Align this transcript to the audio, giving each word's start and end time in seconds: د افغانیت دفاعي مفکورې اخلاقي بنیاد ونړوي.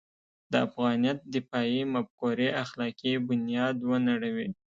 د 0.51 0.53
افغانیت 0.67 1.19
دفاعي 1.35 1.81
مفکورې 1.93 2.47
اخلاقي 2.63 3.13
بنیاد 3.27 3.75
ونړوي. 3.89 4.47